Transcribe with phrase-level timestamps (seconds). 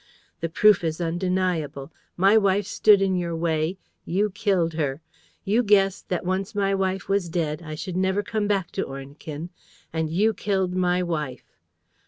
[0.39, 1.91] The proof is undeniable.
[2.17, 4.99] My wife stood in your way: you killed her.
[5.45, 9.51] You guessed that, once my wife was dead, I should never come back to Ornequin;
[9.93, 11.53] and you killed my wife.